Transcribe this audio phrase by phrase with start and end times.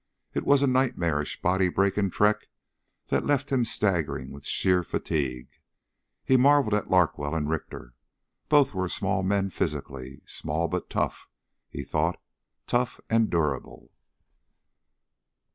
[0.33, 2.47] It was a nightmarish, body breaking trek
[3.09, 5.49] that left him staggering with sheer fatigue.
[6.25, 7.93] He marveled at Larkwell and Richter.
[8.49, 10.23] Both were small men physically.
[10.25, 11.29] Small but tough,
[11.69, 12.19] he thought.
[12.65, 13.91] Tough and durable.